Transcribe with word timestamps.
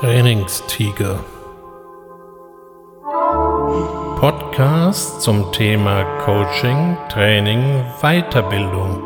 Trainingstiger. 0.00 1.24
Podcast 4.20 5.20
zum 5.22 5.50
Thema 5.50 6.04
Coaching, 6.24 6.96
Training, 7.08 7.84
Weiterbildung. 8.00 9.02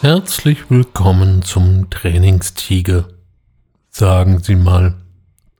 Herzlich 0.00 0.68
willkommen 0.68 1.42
zum 1.42 1.88
Trainingstiger. 1.90 3.04
Sagen 3.90 4.40
Sie 4.40 4.56
mal, 4.56 4.96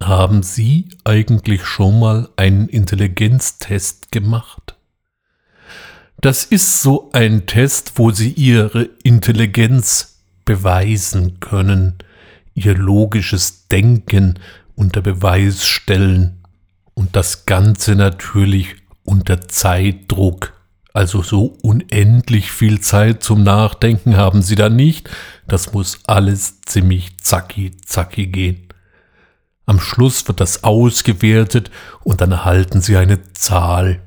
haben 0.03 0.43
Sie 0.43 0.89
eigentlich 1.05 1.65
schon 1.65 2.01
mal 2.01 2.31
einen 2.35 2.69
Intelligenztest 2.69 4.11
gemacht? 4.11 4.75
Das 6.23 6.45
ist 6.45 6.81
so 6.83 7.11
ein 7.13 7.47
Test, 7.47 7.95
wo 7.97 8.13
Sie 8.13 8.31
Ihre 8.31 8.89
Intelligenz 9.03 10.21
beweisen 10.45 11.41
können, 11.41 11.99
Ihr 12.55 12.77
logisches 12.77 13.67
Denken 13.67 14.39
unter 14.77 15.01
Beweis 15.03 15.67
stellen 15.67 16.45
und 16.95 17.17
das 17.17 17.45
Ganze 17.45 17.97
natürlich 17.97 18.77
unter 19.03 19.49
Zeitdruck. 19.49 20.53
Also 20.93 21.25
so 21.25 21.59
unendlich 21.61 22.53
viel 22.53 22.81
Zeit 22.81 23.25
zum 23.25 23.43
Nachdenken 23.43 24.17
haben 24.17 24.43
Sie 24.43 24.55
da 24.55 24.69
nicht. 24.69 25.11
Das 25.49 25.73
muss 25.73 25.99
alles 26.07 26.61
ziemlich 26.61 27.19
zacki 27.19 27.73
zacki 27.85 28.29
gehen. 28.29 28.69
Am 29.67 29.81
Schluss 29.81 30.29
wird 30.29 30.39
das 30.39 30.63
ausgewertet 30.63 31.73
und 32.05 32.21
dann 32.21 32.31
erhalten 32.31 32.81
Sie 32.81 32.97
eine 32.97 33.33
Zahl 33.33 34.01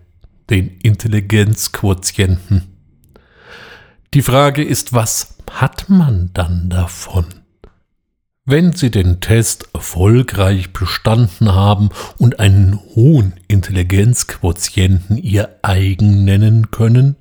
den 0.49 0.77
Intelligenzquotienten. 0.81 2.63
Die 4.13 4.21
Frage 4.21 4.63
ist, 4.63 4.93
was 4.93 5.37
hat 5.51 5.89
man 5.89 6.31
dann 6.33 6.69
davon? 6.69 7.25
Wenn 8.47 8.73
Sie 8.73 8.91
den 8.91 9.21
Test 9.21 9.69
erfolgreich 9.73 10.71
bestanden 10.71 11.53
haben 11.53 11.89
und 12.19 12.39
einen 12.39 12.79
hohen 12.93 13.33
Intelligenzquotienten 13.47 15.17
Ihr 15.17 15.57
eigen 15.63 16.25
nennen 16.25 16.69
können, 16.69 17.15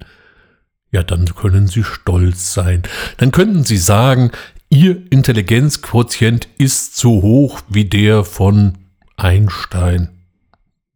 ja, 0.92 1.02
dann 1.02 1.24
können 1.34 1.66
Sie 1.66 1.82
stolz 1.82 2.52
sein. 2.52 2.82
Dann 3.16 3.32
könnten 3.32 3.64
Sie 3.64 3.78
sagen, 3.78 4.32
Ihr 4.68 5.10
Intelligenzquotient 5.10 6.46
ist 6.58 6.96
so 6.96 7.22
hoch 7.22 7.62
wie 7.68 7.86
der 7.86 8.24
von 8.24 8.78
Einstein. 9.16 10.10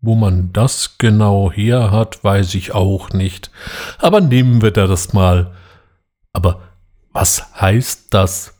Wo 0.01 0.15
man 0.15 0.53
das 0.53 0.97
genau 0.99 1.51
her 1.51 1.91
hat, 1.91 2.23
weiß 2.23 2.55
ich 2.55 2.73
auch 2.73 3.11
nicht. 3.11 3.51
Aber 3.99 4.21
nehmen 4.21 4.63
wir 4.63 4.71
da 4.71 4.87
das 4.87 5.13
mal. 5.13 5.53
Aber 6.33 6.61
was 7.13 7.55
heißt 7.61 8.15
das? 8.15 8.55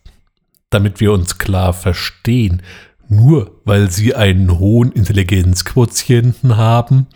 Damit 0.71 1.01
wir 1.01 1.13
uns 1.13 1.39
klar 1.39 1.73
verstehen, 1.73 2.63
nur 3.09 3.61
weil 3.65 3.91
Sie 3.91 4.15
einen 4.15 4.59
hohen 4.59 4.93
Intelligenzquotienten 4.93 6.57
haben, 6.57 7.07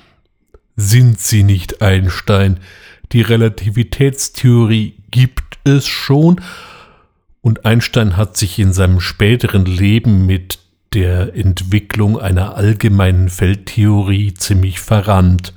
sind 0.76 1.20
Sie 1.20 1.42
nicht 1.42 1.82
Einstein. 1.82 2.60
Die 3.12 3.20
Relativitätstheorie 3.20 4.94
gibt 5.10 5.58
es 5.64 5.86
schon 5.86 6.40
und 7.42 7.66
Einstein 7.66 8.16
hat 8.16 8.36
sich 8.36 8.58
in 8.58 8.72
seinem 8.72 9.00
späteren 9.00 9.66
Leben 9.66 10.24
mit 10.26 10.60
der 10.94 11.34
Entwicklung 11.34 12.18
einer 12.18 12.56
allgemeinen 12.56 13.28
Feldtheorie 13.28 14.34
ziemlich 14.34 14.80
verrannt. 14.80 15.54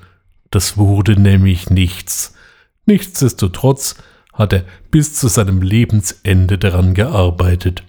Das 0.52 0.77
wurde 0.77 1.19
nämlich 1.19 1.69
nichts. 1.69 2.36
Nichtsdestotrotz 2.86 3.95
hat 4.33 4.53
er 4.53 4.65
bis 4.92 5.14
zu 5.15 5.27
seinem 5.27 5.61
Lebensende 5.61 6.58
daran 6.58 6.93
gearbeitet. 6.93 7.83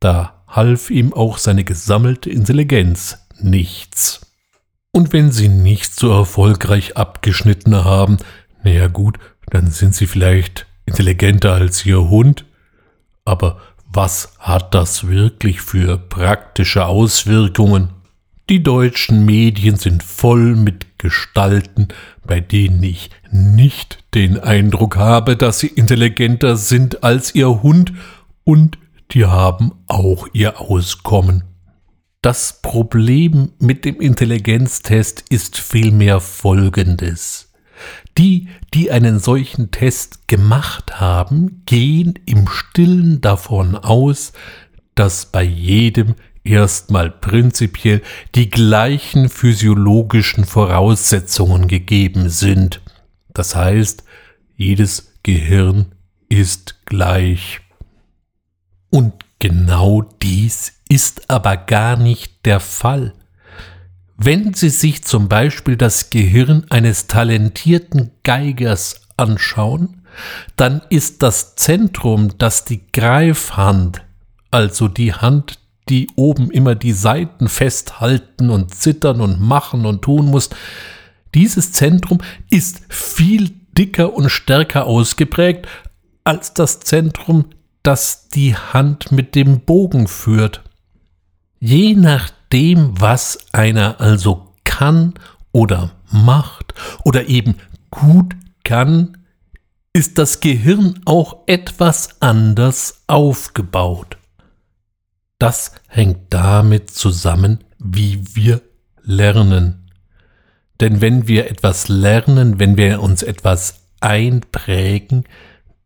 Da 0.00 0.42
half 0.46 0.90
ihm 0.90 1.12
auch 1.12 1.38
seine 1.38 1.64
gesammelte 1.64 2.30
Intelligenz 2.30 3.18
nichts. 3.40 4.20
Und 4.92 5.12
wenn 5.12 5.30
sie 5.30 5.48
nicht 5.48 5.94
so 5.94 6.10
erfolgreich 6.10 6.96
abgeschnitten 6.96 7.84
haben, 7.84 8.18
naja 8.64 8.88
gut, 8.88 9.18
dann 9.50 9.70
sind 9.70 9.94
sie 9.94 10.06
vielleicht 10.06 10.66
intelligenter 10.86 11.52
als 11.52 11.84
ihr 11.84 12.08
Hund, 12.08 12.44
aber 13.24 13.60
was 13.90 14.34
hat 14.38 14.74
das 14.74 15.08
wirklich 15.08 15.60
für 15.60 15.98
praktische 15.98 16.86
Auswirkungen? 16.86 17.90
Die 18.50 18.62
deutschen 18.62 19.24
Medien 19.24 19.76
sind 19.76 20.02
voll 20.02 20.56
mit 20.56 20.98
Gestalten, 20.98 21.88
bei 22.26 22.40
denen 22.40 22.82
ich 22.82 23.10
nicht 23.30 23.98
den 24.14 24.38
Eindruck 24.38 24.96
habe, 24.96 25.36
dass 25.36 25.58
sie 25.58 25.68
intelligenter 25.68 26.56
sind 26.56 27.02
als 27.04 27.34
ihr 27.34 27.62
Hund 27.62 27.92
und 28.44 28.78
die 29.10 29.26
haben 29.26 29.72
auch 29.86 30.28
ihr 30.32 30.60
Auskommen. 30.60 31.44
Das 32.20 32.60
Problem 32.62 33.52
mit 33.58 33.84
dem 33.84 34.00
Intelligenztest 34.00 35.24
ist 35.28 35.58
vielmehr 35.58 36.20
folgendes. 36.20 37.47
Die, 38.16 38.48
die 38.74 38.90
einen 38.90 39.20
solchen 39.20 39.70
Test 39.70 40.26
gemacht 40.28 41.00
haben, 41.00 41.62
gehen 41.66 42.14
im 42.26 42.48
stillen 42.48 43.20
davon 43.20 43.76
aus, 43.76 44.32
dass 44.94 45.26
bei 45.26 45.42
jedem 45.42 46.14
erstmal 46.42 47.10
prinzipiell 47.10 48.02
die 48.34 48.50
gleichen 48.50 49.28
physiologischen 49.28 50.44
Voraussetzungen 50.44 51.68
gegeben 51.68 52.30
sind. 52.30 52.80
Das 53.32 53.54
heißt, 53.54 54.04
jedes 54.56 55.14
Gehirn 55.22 55.94
ist 56.28 56.86
gleich. 56.86 57.60
Und 58.90 59.24
genau 59.38 60.02
dies 60.02 60.72
ist 60.88 61.30
aber 61.30 61.56
gar 61.56 61.96
nicht 61.96 62.44
der 62.46 62.60
Fall. 62.60 63.12
Wenn 64.20 64.52
Sie 64.52 64.68
sich 64.68 65.04
zum 65.04 65.28
Beispiel 65.28 65.76
das 65.76 66.10
Gehirn 66.10 66.66
eines 66.70 67.06
talentierten 67.06 68.10
Geigers 68.24 69.02
anschauen, 69.16 70.02
dann 70.56 70.82
ist 70.90 71.22
das 71.22 71.54
Zentrum, 71.54 72.36
das 72.36 72.64
die 72.64 72.80
Greifhand, 72.92 74.02
also 74.50 74.88
die 74.88 75.14
Hand, 75.14 75.60
die 75.88 76.08
oben 76.16 76.50
immer 76.50 76.74
die 76.74 76.92
Saiten 76.92 77.48
festhalten 77.48 78.50
und 78.50 78.74
zittern 78.74 79.20
und 79.20 79.40
machen 79.40 79.86
und 79.86 80.02
tun 80.02 80.26
muss, 80.26 80.50
dieses 81.36 81.70
Zentrum 81.70 82.18
ist 82.50 82.82
viel 82.88 83.52
dicker 83.78 84.14
und 84.14 84.30
stärker 84.30 84.86
ausgeprägt 84.86 85.68
als 86.24 86.54
das 86.54 86.80
Zentrum, 86.80 87.44
das 87.84 88.28
die 88.30 88.56
Hand 88.56 89.12
mit 89.12 89.36
dem 89.36 89.60
Bogen 89.60 90.08
führt. 90.08 90.64
Je 91.60 91.94
nach 91.94 92.30
dem, 92.52 93.00
was 93.00 93.38
einer 93.52 94.00
also 94.00 94.54
kann 94.64 95.14
oder 95.52 95.92
macht 96.10 96.74
oder 97.04 97.28
eben 97.28 97.56
gut 97.90 98.34
kann, 98.64 99.18
ist 99.92 100.18
das 100.18 100.40
Gehirn 100.40 101.00
auch 101.04 101.38
etwas 101.46 102.20
anders 102.20 103.02
aufgebaut. 103.06 104.16
Das 105.38 105.72
hängt 105.88 106.18
damit 106.30 106.90
zusammen, 106.90 107.64
wie 107.78 108.22
wir 108.34 108.60
lernen. 109.02 109.90
Denn 110.80 111.00
wenn 111.00 111.26
wir 111.26 111.50
etwas 111.50 111.88
lernen, 111.88 112.58
wenn 112.58 112.76
wir 112.76 113.02
uns 113.02 113.22
etwas 113.22 113.82
einprägen, 114.00 115.24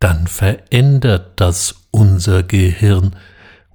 dann 0.00 0.27
verändert 0.27 1.41
das 1.41 1.87
unser 1.91 2.43
Gehirn, 2.43 3.15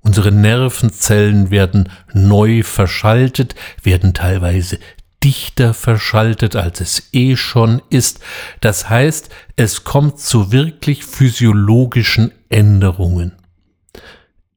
Unsere 0.07 0.31
Nervenzellen 0.31 1.51
werden 1.51 1.89
neu 2.13 2.63
verschaltet, 2.63 3.55
werden 3.83 4.13
teilweise 4.13 4.79
dichter 5.21 5.73
verschaltet, 5.73 6.55
als 6.55 6.79
es 6.79 7.09
eh 7.11 7.35
schon 7.35 7.81
ist. 7.89 8.21
Das 8.61 8.89
heißt, 8.89 9.27
es 9.57 9.83
kommt 9.83 10.21
zu 10.21 10.53
wirklich 10.53 11.03
physiologischen 11.03 12.31
Änderungen. 12.47 13.33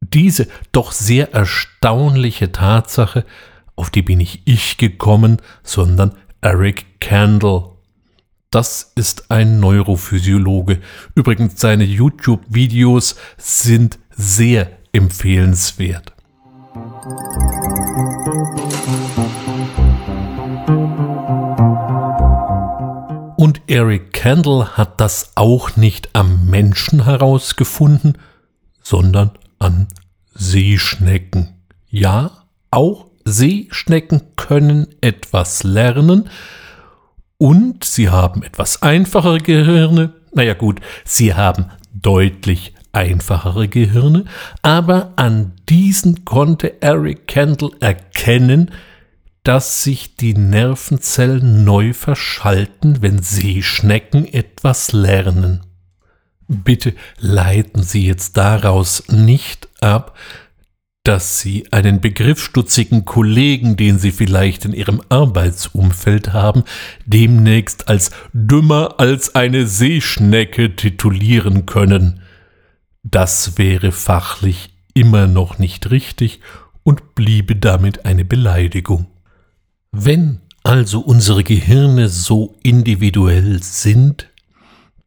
Diese 0.01 0.47
doch 0.71 0.93
sehr 0.93 1.35
erstaunliche 1.35 2.53
Tatsache, 2.53 3.25
auf 3.75 3.91
die 3.91 4.03
bin 4.03 4.19
nicht 4.19 4.43
ich 4.45 4.77
gekommen, 4.77 5.39
sondern 5.65 6.13
Eric 6.43 7.01
Kandel. 7.01 7.71
Das 8.53 8.93
ist 8.95 9.33
ein 9.33 9.59
Neurophysiologe. 9.59 10.79
Übrigens, 11.17 11.61
seine 11.61 11.83
YouTube-Videos 11.83 13.17
sind 13.37 13.99
sehr 14.11 14.80
empfehlenswert. 14.93 16.13
Und 23.37 23.63
Eric 23.69 24.13
Kandel 24.13 24.77
hat 24.77 25.01
das 25.01 25.33
auch 25.35 25.77
nicht 25.77 26.11
am 26.13 26.47
Menschen 26.47 27.05
herausgefunden, 27.05 28.19
sondern 28.83 29.31
an 29.59 29.89
Seeschnecken. 30.35 31.55
Ja, 31.89 32.45
auch 32.71 33.07
Seeschnecken 33.25 34.37
können 34.37 34.89
etwas 35.01 35.63
lernen 35.63 36.29
und 37.39 37.85
sie 37.85 38.11
haben 38.11 38.43
etwas 38.43 38.83
einfachere 38.83 39.39
Gehirne. 39.39 40.13
Naja 40.33 40.55
gut, 40.55 40.81
sie 41.05 41.35
haben 41.35 41.67
deutlich 41.95 42.75
einfachere 42.93 43.69
Gehirne, 43.69 44.25
aber 44.63 45.13
an 45.17 45.53
diesen 45.69 46.25
konnte 46.25 46.83
Eric 46.83 47.27
Kendall 47.27 47.71
erkennen, 47.81 48.71
dass 49.43 49.83
sich 49.83 50.17
die 50.17 50.35
Nervenzellen 50.35 51.65
neu 51.65 51.93
verschalten, 51.93 53.01
wenn 53.01 53.23
Seeschnecken 53.23 54.27
etwas 54.27 54.93
lernen. 54.93 55.61
Bitte 56.47 56.95
leiten 57.19 57.83
Sie 57.83 58.07
jetzt 58.07 58.37
daraus 58.37 59.05
nicht 59.09 59.69
ab, 59.81 60.17
dass 61.05 61.39
Sie 61.41 61.67
einen 61.73 62.01
begriffsstutzigen 62.01 63.05
Kollegen, 63.05 63.77
den 63.77 63.99
Sie 63.99 64.13
vielleicht 64.13 64.65
in 64.67 64.75
Ihrem 64.75 65.01
Arbeitsumfeld 65.09 66.33
haben, 66.33 66.65
demnächst 67.07 67.89
als 67.89 68.11
dümmer 68.33 68.97
als 68.99 69.35
eine 69.35 69.67
Seeschnecke 69.67 70.77
titulieren 70.77 71.65
können. 71.65 72.21
Das 73.03 73.57
wäre 73.59 73.93
fachlich 73.93 74.71
immer 74.95 75.27
noch 75.27 75.59
nicht 75.59 75.91
richtig 75.91 76.41
und 76.83 77.15
bliebe 77.15 77.57
damit 77.57 78.05
eine 78.05 78.25
Beleidigung. 78.25 79.07
Wenn 79.93 80.41
also 80.63 81.01
unsere 81.01 81.43
Gehirne 81.43 82.09
so 82.09 82.57
individuell 82.63 83.63
sind, 83.63 84.29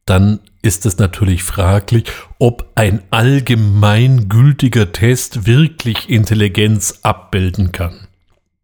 dann 0.06 0.40
ist 0.62 0.86
es 0.86 0.98
natürlich 0.98 1.42
fraglich, 1.42 2.04
ob 2.38 2.70
ein 2.74 3.02
allgemeingültiger 3.10 4.92
Test 4.92 5.46
wirklich 5.46 6.08
Intelligenz 6.10 7.00
abbilden 7.02 7.72
kann. 7.72 8.08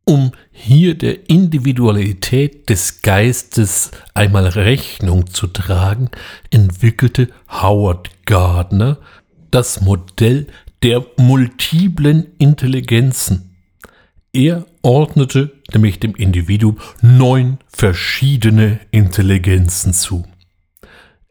Um 0.04 0.32
hier 0.50 0.96
der 0.96 1.30
Individualität 1.30 2.68
des 2.68 3.02
Geistes 3.02 3.92
einmal 4.12 4.46
Rechnung 4.46 5.28
zu 5.28 5.46
tragen, 5.46 6.10
entwickelte 6.50 7.28
Howard 7.48 8.10
Gardner 8.24 8.98
das 9.50 9.80
Modell 9.80 10.46
der 10.82 11.04
multiplen 11.16 12.26
Intelligenzen. 12.38 13.56
Er 14.32 14.66
ordnete 14.82 15.52
nämlich 15.72 16.00
dem 16.00 16.14
Individuum 16.14 16.78
neun 17.02 17.58
verschiedene 17.68 18.80
Intelligenzen 18.90 19.92
zu. 19.92 20.24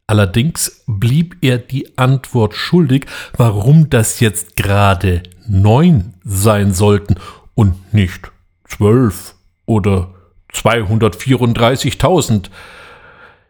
Allerdings 0.05 0.83
blieb 0.87 1.37
er 1.41 1.59
die 1.59 1.97
Antwort 1.97 2.55
schuldig, 2.55 3.05
warum 3.37 3.89
das 3.89 4.19
jetzt 4.19 4.55
gerade 4.55 5.23
neun 5.47 6.15
sein 6.23 6.73
sollten 6.73 7.15
und 7.53 7.93
nicht 7.93 8.31
zwölf 8.67 9.35
oder 9.65 10.15
234.000. 10.53 12.49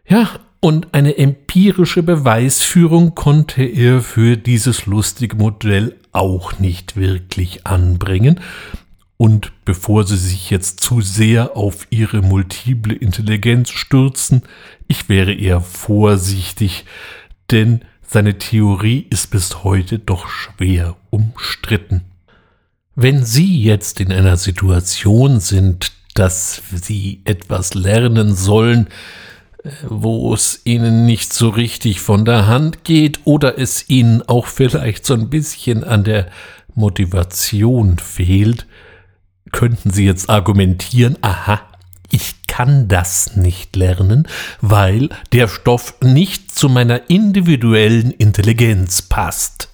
Ja, 0.06 0.28
und 0.60 0.88
eine 0.92 1.16
empirische 1.16 2.02
Beweisführung 2.02 3.14
konnte 3.14 3.62
er 3.62 4.02
für 4.02 4.36
dieses 4.36 4.86
lustige 4.86 5.36
Modell 5.36 5.96
auch 6.12 6.58
nicht 6.58 6.96
wirklich 6.96 7.66
anbringen. 7.66 8.40
Und 9.16 9.52
bevor 9.64 10.04
Sie 10.04 10.16
sich 10.16 10.50
jetzt 10.50 10.80
zu 10.80 11.00
sehr 11.00 11.56
auf 11.56 11.86
Ihre 11.90 12.22
multiple 12.22 12.94
Intelligenz 12.94 13.70
stürzen, 13.70 14.42
ich 14.86 15.08
wäre 15.08 15.32
eher 15.32 15.60
vorsichtig, 15.60 16.84
denn 17.50 17.82
seine 18.06 18.38
Theorie 18.38 19.06
ist 19.08 19.30
bis 19.30 19.62
heute 19.62 19.98
doch 19.98 20.28
schwer 20.28 20.96
umstritten. 21.10 22.02
Wenn 22.94 23.24
Sie 23.24 23.62
jetzt 23.62 24.00
in 24.00 24.12
einer 24.12 24.36
Situation 24.36 25.40
sind, 25.40 25.92
dass 26.14 26.62
Sie 26.82 27.20
etwas 27.24 27.74
lernen 27.74 28.34
sollen, 28.34 28.88
wo 29.88 30.32
es 30.32 30.62
ihnen 30.64 31.06
nicht 31.06 31.32
so 31.32 31.50
richtig 31.50 32.00
von 32.00 32.24
der 32.24 32.46
Hand 32.46 32.84
geht 32.84 33.20
oder 33.24 33.58
es 33.58 33.88
ihnen 33.90 34.22
auch 34.22 34.46
vielleicht 34.46 35.04
so 35.04 35.14
ein 35.14 35.28
bisschen 35.28 35.84
an 35.84 36.04
der 36.04 36.30
Motivation 36.74 37.98
fehlt, 37.98 38.66
könnten 39.52 39.90
sie 39.90 40.06
jetzt 40.06 40.30
argumentieren, 40.30 41.18
aha, 41.20 41.60
ich 42.10 42.46
kann 42.46 42.88
das 42.88 43.36
nicht 43.36 43.76
lernen, 43.76 44.26
weil 44.60 45.10
der 45.32 45.48
Stoff 45.48 45.94
nicht 46.00 46.52
zu 46.52 46.68
meiner 46.68 47.08
individuellen 47.08 48.10
Intelligenz 48.10 49.02
passt. 49.02 49.68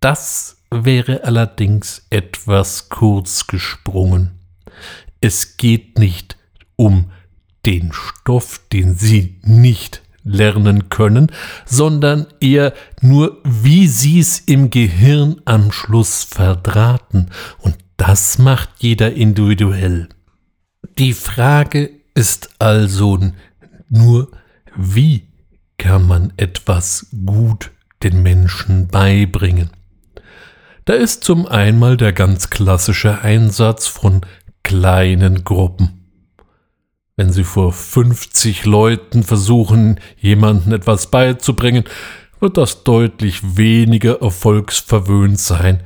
Das 0.00 0.56
wäre 0.70 1.24
allerdings 1.24 2.06
etwas 2.10 2.88
kurz 2.88 3.46
gesprungen. 3.46 4.38
Es 5.20 5.56
geht 5.56 5.98
nicht 5.98 6.36
um 6.76 7.10
den 7.64 7.92
Stoff, 7.92 8.60
den 8.72 8.96
sie 8.96 9.38
nicht 9.42 10.02
lernen 10.24 10.88
können, 10.88 11.30
sondern 11.64 12.26
eher 12.40 12.72
nur, 13.00 13.40
wie 13.44 13.88
sie 13.88 14.20
es 14.20 14.38
im 14.38 14.70
Gehirn 14.70 15.40
am 15.44 15.72
Schluss 15.72 16.24
verdrahten. 16.24 17.30
Und 17.58 17.76
das 17.96 18.38
macht 18.38 18.70
jeder 18.78 19.12
individuell. 19.14 20.08
Die 20.98 21.12
Frage 21.12 21.90
ist 22.14 22.50
also 22.58 23.18
nur, 23.88 24.30
wie 24.76 25.28
kann 25.78 26.06
man 26.06 26.32
etwas 26.36 27.08
gut 27.24 27.70
den 28.02 28.22
Menschen 28.22 28.88
beibringen? 28.88 29.70
Da 30.84 30.94
ist 30.94 31.22
zum 31.24 31.46
einmal 31.46 31.96
der 31.96 32.12
ganz 32.12 32.50
klassische 32.50 33.22
Einsatz 33.22 33.86
von 33.86 34.22
kleinen 34.64 35.44
Gruppen. 35.44 36.01
Wenn 37.22 37.32
Sie 37.32 37.44
vor 37.44 37.72
50 37.72 38.64
Leuten 38.64 39.22
versuchen, 39.22 40.00
jemanden 40.18 40.72
etwas 40.72 41.06
beizubringen, 41.06 41.84
wird 42.40 42.56
das 42.56 42.82
deutlich 42.82 43.56
weniger 43.56 44.20
erfolgsverwöhnt 44.20 45.38
sein, 45.38 45.84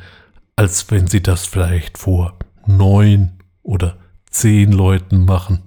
als 0.56 0.90
wenn 0.90 1.08
Sie 1.08 1.22
das 1.22 1.44
vielleicht 1.46 1.98
vor 1.98 2.38
neun 2.66 3.32
oder 3.62 3.98
zehn 4.30 4.72
Leuten 4.72 5.26
machen. 5.26 5.60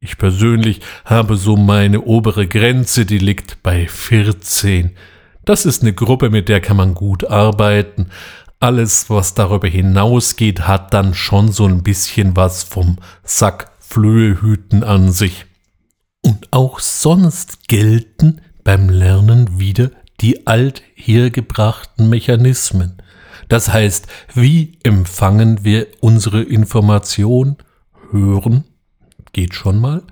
Ich 0.00 0.16
persönlich 0.16 0.80
habe 1.04 1.36
so 1.36 1.58
meine 1.58 2.00
obere 2.00 2.48
Grenze, 2.48 3.04
die 3.04 3.18
liegt 3.18 3.62
bei 3.62 3.86
14. 3.86 4.96
Das 5.44 5.66
ist 5.66 5.82
eine 5.82 5.92
Gruppe, 5.92 6.30
mit 6.30 6.48
der 6.48 6.62
kann 6.62 6.78
man 6.78 6.94
gut 6.94 7.28
arbeiten. 7.28 8.06
Alles, 8.60 9.10
was 9.10 9.34
darüber 9.34 9.68
hinausgeht, 9.68 10.66
hat 10.66 10.94
dann 10.94 11.12
schon 11.12 11.52
so 11.52 11.66
ein 11.66 11.82
bisschen 11.82 12.34
was 12.34 12.62
vom 12.62 12.96
Sack 13.24 13.73
Flöhehüten 13.94 14.82
an 14.82 15.12
sich. 15.12 15.46
Und 16.20 16.52
auch 16.52 16.80
sonst 16.80 17.68
gelten 17.68 18.40
beim 18.64 18.88
Lernen 18.88 19.60
wieder 19.60 19.92
die 20.20 20.48
althergebrachten 20.48 22.08
Mechanismen. 22.08 23.00
Das 23.48 23.72
heißt, 23.72 24.08
wie 24.34 24.80
empfangen 24.82 25.62
wir 25.62 25.86
unsere 26.00 26.42
Information? 26.42 27.56
Hören 28.10 28.64
geht 29.32 29.54
schon 29.54 29.80
mal. 29.80 30.02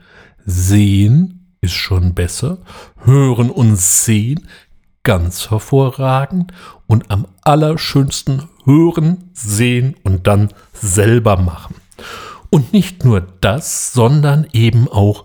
Sehen 0.47 1.57
ist 1.61 1.75
schon 1.75 2.15
besser. 2.15 2.59
Hören 3.03 3.51
und 3.51 3.75
sehen 3.75 4.47
ganz 5.03 5.51
hervorragend. 5.51 6.53
Und 6.87 7.11
am 7.11 7.27
allerschönsten 7.43 8.45
hören, 8.65 9.31
sehen 9.33 9.97
und 10.05 10.29
dann 10.29 10.51
selber 10.73 11.37
machen. 11.37 11.82
Und 12.53 12.75
nicht 12.75 13.07
nur 13.07 13.23
das, 13.41 13.95
sondern 13.95 14.47
eben 14.53 14.87
auch 14.87 15.25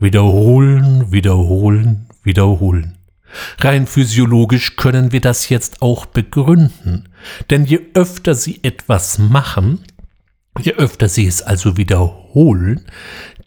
wiederholen, 0.00 1.12
wiederholen, 1.12 2.08
wiederholen. 2.24 2.98
Rein 3.60 3.86
physiologisch 3.86 4.74
können 4.74 5.12
wir 5.12 5.20
das 5.20 5.48
jetzt 5.48 5.80
auch 5.80 6.06
begründen. 6.06 7.08
Denn 7.50 7.66
je 7.66 7.78
öfter 7.94 8.34
Sie 8.34 8.58
etwas 8.64 9.20
machen, 9.20 9.84
je 10.58 10.72
öfter 10.72 11.08
Sie 11.08 11.28
es 11.28 11.40
also 11.40 11.76
wiederholen, 11.76 12.84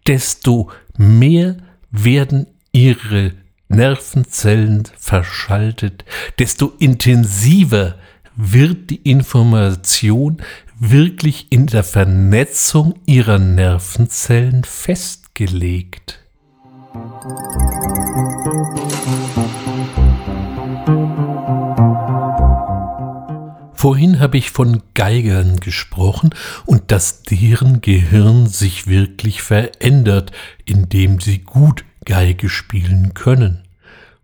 desto 0.08 0.72
mehr 0.98 1.58
werden 1.92 2.48
Ihre 2.72 3.34
Nervenzellen 3.68 4.88
verschaltet, 4.98 6.06
desto 6.40 6.72
intensiver 6.80 7.96
wird 8.38 8.92
die 8.92 9.02
Information 9.12 10.42
wirklich 10.80 11.48
in 11.50 11.68
der 11.68 11.84
Vernetzung 11.84 12.96
ihrer 13.06 13.38
Nervenzellen 13.38 14.64
festgelegt. 14.64 16.20
Vorhin 23.74 24.20
habe 24.20 24.38
ich 24.38 24.52
von 24.52 24.82
Geigern 24.94 25.58
gesprochen 25.58 26.32
und 26.66 26.92
dass 26.92 27.24
deren 27.24 27.82
Gehirn 27.82 28.48
sich 28.48 28.88
wirklich 28.88 29.42
verändert, 29.42 30.32
indem 30.66 31.20
sie 31.20 31.40
gut 31.40 31.86
Geige 32.06 32.50
spielen 32.50 33.14
können. 33.14 33.69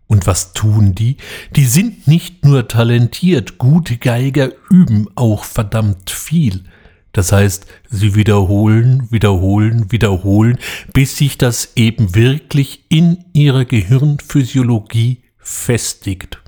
Und 0.07 0.27
was 0.27 0.53
tun 0.53 0.93
die? 0.93 1.17
Die 1.55 1.65
sind 1.65 2.07
nicht 2.07 2.45
nur 2.45 2.67
talentiert, 2.67 3.57
gute 3.57 3.97
Geiger 3.97 4.51
üben 4.69 5.07
auch 5.15 5.43
verdammt 5.43 6.11
viel. 6.11 6.63
Das 7.11 7.31
heißt, 7.31 7.65
sie 7.89 8.13
wiederholen, 8.13 9.07
wiederholen, 9.09 9.91
wiederholen, 9.91 10.57
bis 10.93 11.17
sich 11.17 11.37
das 11.37 11.71
eben 11.75 12.13
wirklich 12.13 12.85
in 12.89 13.23
ihrer 13.33 13.63
Gehirnphysiologie 13.63 15.23
festigt. 15.37 16.41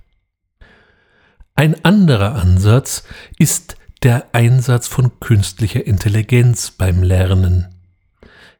Ein 1.56 1.84
anderer 1.86 2.36
Ansatz 2.36 3.04
ist 3.40 3.78
der 4.04 4.28
Einsatz 4.34 4.88
von 4.88 5.20
künstlicher 5.20 5.88
Intelligenz 5.88 6.72
beim 6.72 7.02
Lernen. 7.02 7.77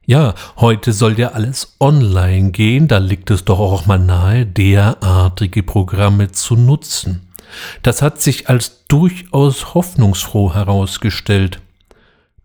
Ja, 0.08 0.34
heute 0.56 0.94
soll 0.94 1.18
ja 1.18 1.32
alles 1.32 1.76
online 1.80 2.50
gehen, 2.50 2.88
da 2.88 2.96
liegt 2.96 3.30
es 3.30 3.44
doch 3.44 3.58
auch 3.58 3.84
mal 3.84 3.98
nahe, 3.98 4.46
derartige 4.46 5.62
Programme 5.62 6.32
zu 6.32 6.56
nutzen. 6.56 7.28
Das 7.82 8.00
hat 8.00 8.18
sich 8.22 8.48
als 8.48 8.86
durchaus 8.88 9.74
hoffnungsfroh 9.74 10.54
herausgestellt. 10.54 11.60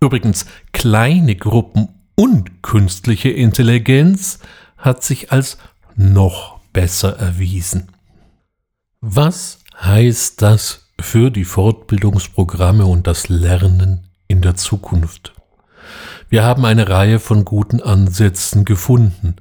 Übrigens, 0.02 0.46
kleine 0.74 1.38
Gruppen 1.38 1.88
und 2.16 2.64
künstliche 2.64 3.30
Intelligenz 3.30 4.40
hat 4.76 5.02
sich 5.02 5.32
als 5.32 5.58
noch 5.96 6.60
besser 6.74 7.18
erwiesen. 7.18 7.88
Was 9.00 9.60
heißt 9.82 10.42
das 10.42 10.90
für 11.00 11.32
die 11.32 11.46
Fortbildungsprogramme 11.46 12.86
und 12.86 13.08
das 13.08 13.30
Lernen 13.30 14.10
in 14.28 14.42
der 14.42 14.56
Zukunft? 14.56 15.34
Wir 16.34 16.44
haben 16.44 16.66
eine 16.66 16.90
Reihe 16.90 17.20
von 17.20 17.46
guten 17.46 17.80
Ansätzen 17.80 18.66
gefunden. 18.66 19.36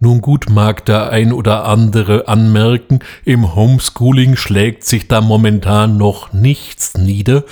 Nun 0.00 0.20
gut 0.20 0.50
mag 0.50 0.84
der 0.84 1.08
ein 1.08 1.32
oder 1.32 1.64
andere 1.64 2.28
anmerken, 2.28 2.98
im 3.24 3.54
Homeschooling 3.54 4.36
schlägt 4.36 4.84
sich 4.84 5.08
da 5.08 5.22
momentan 5.22 5.96
noch 5.96 6.34
nichts 6.34 6.92
nieder, 6.92 7.44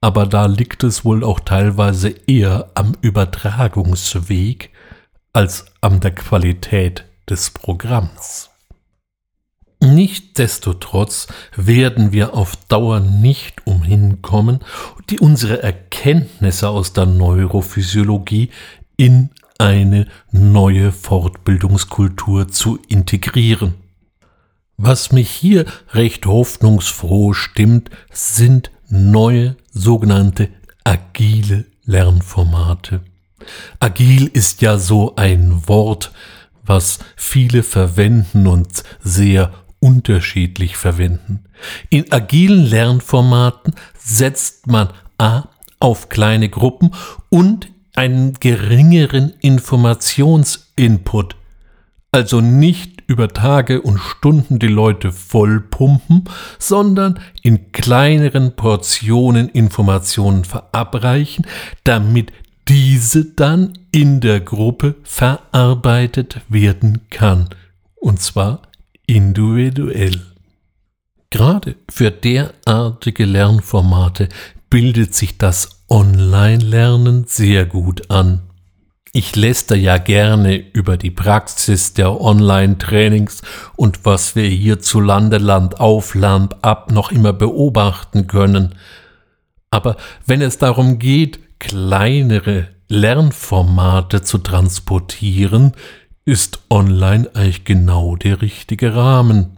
aber 0.00 0.24
da 0.24 0.46
liegt 0.46 0.84
es 0.84 1.04
wohl 1.04 1.24
auch 1.24 1.40
teilweise 1.40 2.14
eher 2.28 2.70
am 2.74 2.92
Übertragungsweg 3.00 4.70
als 5.32 5.64
an 5.80 5.98
der 5.98 6.14
Qualität 6.14 7.06
des 7.28 7.50
Programms. 7.50 8.50
Nichtsdestotrotz 9.94 11.28
werden 11.54 12.12
wir 12.12 12.34
auf 12.34 12.56
Dauer 12.68 13.00
nicht 13.00 13.66
umhin 13.66 14.20
kommen, 14.22 14.60
die 15.10 15.20
unsere 15.20 15.62
Erkenntnisse 15.62 16.68
aus 16.68 16.92
der 16.92 17.06
Neurophysiologie 17.06 18.50
in 18.96 19.30
eine 19.58 20.06
neue 20.32 20.92
Fortbildungskultur 20.92 22.48
zu 22.48 22.78
integrieren. 22.88 23.74
Was 24.76 25.12
mich 25.12 25.30
hier 25.30 25.64
recht 25.92 26.26
hoffnungsfroh 26.26 27.32
stimmt, 27.32 27.90
sind 28.12 28.70
neue 28.88 29.56
sogenannte 29.70 30.50
agile 30.84 31.64
Lernformate. 31.84 33.00
Agil 33.80 34.26
ist 34.26 34.60
ja 34.60 34.78
so 34.78 35.16
ein 35.16 35.66
Wort, 35.68 36.12
was 36.64 36.98
viele 37.16 37.62
verwenden 37.62 38.46
und 38.46 38.82
sehr 39.00 39.52
unterschiedlich 39.80 40.76
verwenden. 40.76 41.44
In 41.90 42.10
agilen 42.12 42.66
Lernformaten 42.66 43.74
setzt 43.98 44.66
man 44.66 44.88
A 45.18 45.48
auf 45.80 46.08
kleine 46.08 46.48
Gruppen 46.48 46.92
und 47.28 47.68
einen 47.94 48.34
geringeren 48.34 49.32
Informationsinput, 49.40 51.36
also 52.12 52.40
nicht 52.40 53.02
über 53.06 53.28
Tage 53.28 53.80
und 53.82 53.98
Stunden 53.98 54.58
die 54.58 54.66
Leute 54.66 55.12
vollpumpen, 55.12 56.24
sondern 56.58 57.20
in 57.42 57.72
kleineren 57.72 58.56
Portionen 58.56 59.48
Informationen 59.48 60.44
verabreichen, 60.44 61.46
damit 61.84 62.32
diese 62.68 63.24
dann 63.24 63.78
in 63.92 64.20
der 64.20 64.40
Gruppe 64.40 64.96
verarbeitet 65.04 66.40
werden 66.48 67.02
kann, 67.10 67.48
und 67.94 68.20
zwar 68.20 68.62
individuell. 69.06 70.20
Gerade 71.30 71.76
für 71.90 72.10
derartige 72.10 73.24
Lernformate 73.24 74.28
bildet 74.70 75.14
sich 75.14 75.38
das 75.38 75.84
Online-Lernen 75.88 77.24
sehr 77.26 77.66
gut 77.66 78.10
an. 78.10 78.42
Ich 79.12 79.34
läster 79.34 79.76
ja 79.76 79.96
gerne 79.96 80.56
über 80.56 80.96
die 80.96 81.10
Praxis 81.10 81.94
der 81.94 82.20
Online-Trainings 82.20 83.42
und 83.74 84.04
was 84.04 84.36
wir 84.36 84.46
hierzulande 84.46 85.38
Land 85.38 85.80
auf 85.80 86.14
Land 86.14 86.62
ab 86.62 86.92
noch 86.92 87.10
immer 87.10 87.32
beobachten 87.32 88.26
können. 88.26 88.74
Aber 89.70 89.96
wenn 90.26 90.42
es 90.42 90.58
darum 90.58 90.98
geht, 90.98 91.58
kleinere 91.58 92.68
Lernformate 92.88 94.22
zu 94.22 94.38
transportieren, 94.38 95.72
ist 96.26 96.60
online 96.70 97.30
eigentlich 97.34 97.64
genau 97.64 98.16
der 98.16 98.42
richtige 98.42 98.94
Rahmen. 98.94 99.56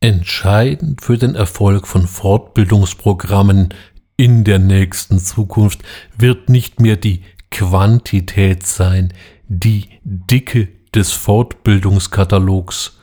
Entscheidend 0.00 1.02
für 1.02 1.18
den 1.18 1.34
Erfolg 1.34 1.86
von 1.86 2.06
Fortbildungsprogrammen 2.06 3.74
in 4.16 4.44
der 4.44 4.58
nächsten 4.58 5.18
Zukunft 5.18 5.82
wird 6.16 6.48
nicht 6.48 6.80
mehr 6.80 6.96
die 6.96 7.22
Quantität 7.50 8.66
sein, 8.66 9.12
die 9.46 9.88
Dicke 10.04 10.68
des 10.94 11.12
Fortbildungskatalogs, 11.12 12.98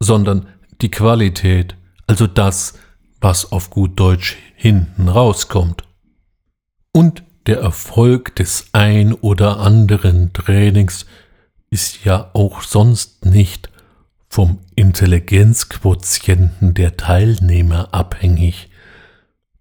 sondern 0.00 0.48
die 0.82 0.90
Qualität, 0.90 1.76
also 2.06 2.26
das, 2.26 2.74
was 3.22 3.52
auf 3.52 3.70
gut 3.70 3.98
Deutsch 3.98 4.36
hinten 4.54 5.08
rauskommt. 5.08 5.84
Und 6.92 7.22
der 7.46 7.60
Erfolg 7.60 8.36
des 8.36 8.66
ein 8.72 9.14
oder 9.14 9.60
anderen 9.60 10.32
Trainings 10.34 11.06
ist 11.70 12.04
ja 12.04 12.30
auch 12.32 12.62
sonst 12.62 13.24
nicht 13.24 13.70
vom 14.28 14.58
Intelligenzquotienten 14.74 16.74
der 16.74 16.96
Teilnehmer 16.96 17.94
abhängig. 17.94 18.68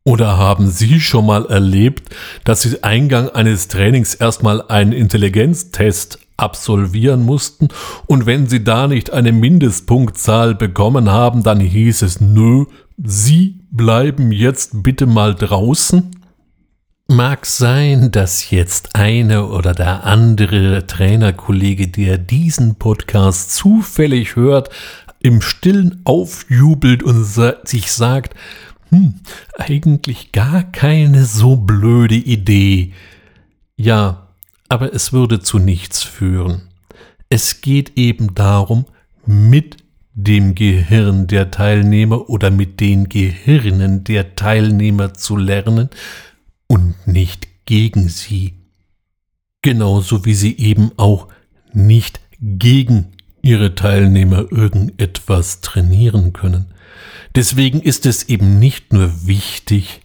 Oder 0.03 0.37
haben 0.37 0.69
Sie 0.69 0.99
schon 0.99 1.27
mal 1.27 1.45
erlebt, 1.45 2.15
dass 2.43 2.63
Sie 2.63 2.83
Eingang 2.83 3.29
eines 3.29 3.67
Trainings 3.67 4.15
erstmal 4.15 4.67
einen 4.67 4.91
Intelligenztest 4.91 6.19
absolvieren 6.35 7.25
mussten 7.25 7.67
und 8.07 8.25
wenn 8.25 8.47
Sie 8.47 8.63
da 8.63 8.87
nicht 8.87 9.11
eine 9.11 9.31
Mindestpunktzahl 9.31 10.55
bekommen 10.55 11.11
haben, 11.11 11.43
dann 11.43 11.59
hieß 11.59 12.01
es, 12.01 12.21
nö, 12.21 12.65
Sie 12.97 13.59
bleiben 13.71 14.31
jetzt 14.31 14.83
bitte 14.83 15.05
mal 15.05 15.35
draußen? 15.35 16.18
Mag 17.11 17.47
sein, 17.47 18.11
dass 18.11 18.51
jetzt 18.51 18.95
eine 18.95 19.47
oder 19.47 19.73
der 19.73 20.03
andere 20.03 20.85
Trainerkollege, 20.85 21.87
der 21.87 22.19
diesen 22.19 22.75
Podcast 22.75 23.51
zufällig 23.55 24.35
hört, 24.35 24.69
im 25.19 25.41
stillen 25.41 26.01
aufjubelt 26.03 27.01
und 27.01 27.25
sich 27.63 27.91
sagt, 27.91 28.35
hm, 28.89 29.15
eigentlich 29.57 30.33
gar 30.33 30.61
keine 30.61 31.25
so 31.25 31.55
blöde 31.55 32.13
Idee. 32.13 32.93
Ja, 33.75 34.27
aber 34.67 34.93
es 34.93 35.11
würde 35.11 35.39
zu 35.39 35.57
nichts 35.57 36.03
führen. 36.03 36.69
Es 37.27 37.61
geht 37.61 37.97
eben 37.97 38.35
darum, 38.35 38.85
mit 39.25 39.77
dem 40.13 40.53
Gehirn 40.53 41.25
der 41.25 41.49
Teilnehmer 41.49 42.29
oder 42.29 42.51
mit 42.51 42.79
den 42.79 43.09
Gehirnen 43.09 44.03
der 44.03 44.35
Teilnehmer 44.35 45.15
zu 45.15 45.37
lernen, 45.37 45.89
und 46.69 47.07
nicht 47.07 47.65
gegen 47.65 48.07
sie. 48.07 48.53
Genauso 49.61 50.23
wie 50.23 50.35
sie 50.35 50.57
eben 50.57 50.91
auch 50.95 51.27
nicht 51.73 52.21
gegen 52.39 53.11
ihre 53.41 53.75
Teilnehmer 53.75 54.51
irgendetwas 54.51 55.59
trainieren 55.59 56.31
können. 56.31 56.73
Deswegen 57.35 57.81
ist 57.81 58.05
es 58.05 58.29
eben 58.29 58.59
nicht 58.59 58.93
nur 58.93 59.27
wichtig, 59.27 60.01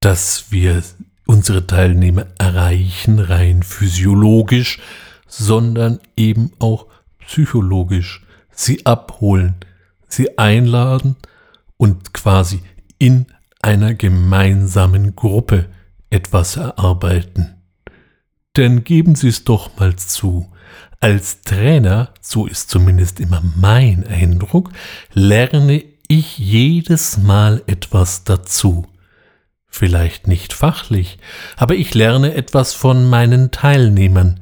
dass 0.00 0.50
wir 0.50 0.82
unsere 1.26 1.66
Teilnehmer 1.66 2.26
erreichen, 2.38 3.18
rein 3.18 3.62
physiologisch, 3.62 4.80
sondern 5.26 6.00
eben 6.16 6.52
auch 6.58 6.86
psychologisch, 7.26 8.24
sie 8.50 8.84
abholen, 8.84 9.56
sie 10.08 10.36
einladen 10.38 11.16
und 11.76 12.12
quasi 12.12 12.60
in 12.98 13.26
einer 13.62 13.94
gemeinsamen 13.94 15.14
Gruppe 15.14 15.68
etwas 16.10 16.56
erarbeiten. 16.56 17.54
Denn 18.56 18.84
geben 18.84 19.14
Sie 19.14 19.28
es 19.28 19.44
doch 19.44 19.78
mal 19.78 19.96
zu, 19.96 20.52
als 21.00 21.42
Trainer, 21.42 22.12
so 22.20 22.46
ist 22.46 22.68
zumindest 22.68 23.18
immer 23.20 23.42
mein 23.56 24.06
Eindruck, 24.06 24.70
lerne 25.12 25.82
ich 26.06 26.38
jedes 26.38 27.16
Mal 27.18 27.62
etwas 27.66 28.24
dazu. 28.24 28.86
Vielleicht 29.68 30.26
nicht 30.26 30.52
fachlich, 30.52 31.18
aber 31.56 31.76
ich 31.76 31.94
lerne 31.94 32.34
etwas 32.34 32.74
von 32.74 33.08
meinen 33.08 33.52
Teilnehmern, 33.52 34.40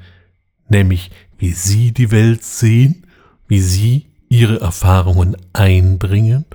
nämlich 0.69 1.13
wie 1.39 1.53
sie 1.53 1.93
die 1.93 2.11
Welt 2.11 2.45
sehen, 2.45 3.07
wie 3.47 3.61
sie 3.61 4.07
ihre 4.29 4.61
Erfahrungen 4.61 5.37
einbringen 5.53 6.47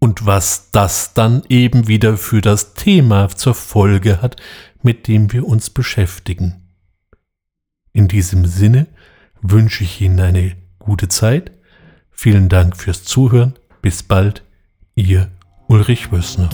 und 0.00 0.26
was 0.26 0.72
das 0.72 1.14
dann 1.14 1.44
eben 1.48 1.86
wieder 1.86 2.16
für 2.16 2.40
das 2.40 2.74
Thema 2.74 3.28
zur 3.28 3.54
Folge 3.54 4.20
hat, 4.20 4.34
mit 4.82 5.06
dem 5.06 5.32
wir 5.32 5.46
uns 5.46 5.70
beschäftigen. 5.70 6.66
In 7.92 8.08
diesem 8.08 8.46
Sinne 8.46 8.88
wünsche 9.40 9.84
ich 9.84 10.00
Ihnen 10.00 10.18
eine 10.18 10.56
gute 10.80 11.06
Zeit, 11.06 11.52
Vielen 12.22 12.50
Dank 12.50 12.76
fürs 12.76 13.02
Zuhören. 13.04 13.54
Bis 13.80 14.02
bald, 14.02 14.42
Ihr 14.94 15.30
Ulrich 15.68 16.12
Wössner. 16.12 16.50